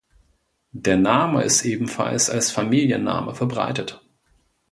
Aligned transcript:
Der 0.73 0.97
Name 0.97 1.43
ist 1.43 1.63
ebenfalls 1.63 2.31
als 2.31 2.49
Familienname 2.49 3.35
verbreitet. 3.35 4.01